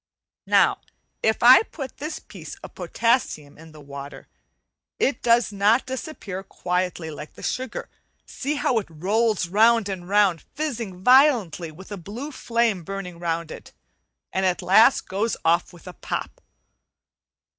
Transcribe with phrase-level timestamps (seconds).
[0.47, 0.79] Now
[1.21, 4.27] if I put this piece of potassium on the water
[4.97, 7.87] it does not disappear quietly like the sugar.
[8.25, 13.51] See how it rolls round and round, fizzing violently with a blue flame burning round
[13.51, 13.73] it,
[14.33, 16.41] and at last goes off with a pop.